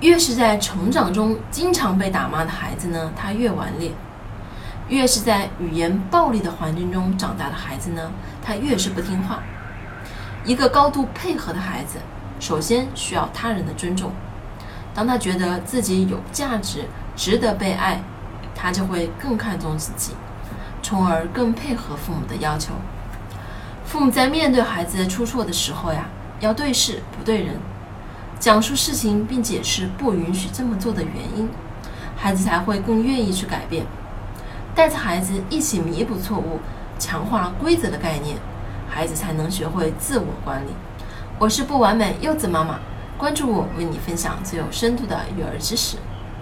[0.00, 3.90] 越是在成长中经常被打骂的孩子呢，他越顽劣；
[4.88, 8.10] 越是在语言暴力的环境中长大的孩子呢，
[8.42, 9.42] 他越是不听话。
[10.44, 11.98] 一个高度配合的孩子，
[12.40, 14.10] 首先需要他人的尊重。
[14.94, 18.00] 当他觉得自己有价值、值得被爱，
[18.54, 20.12] 他就会更看重自己，
[20.82, 22.72] 从而更配合父母的要求。
[23.84, 26.06] 父母在面对孩子出错的时候呀，
[26.40, 27.56] 要对事不对人，
[28.40, 31.46] 讲述事情并解释不允许这么做的原因，
[32.16, 33.84] 孩子才会更愿意去改变。
[34.74, 36.58] 带着孩子一起弥补错误，
[36.98, 38.38] 强化规则的概念，
[38.88, 40.70] 孩子才能学会自我管理。
[41.38, 42.80] 我是不完美柚子妈妈。
[43.18, 45.98] 关注我，为你分享最有深度的育儿知识。